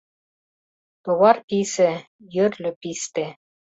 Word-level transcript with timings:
Товар 1.03 1.37
писе 1.47 1.91
Йӧрльӧ 2.35 2.71
писте 2.81 3.25